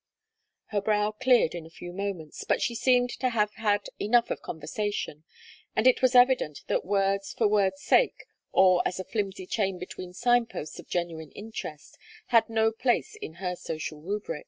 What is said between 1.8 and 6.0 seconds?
moments, but she seemed to have had enough of conversation, and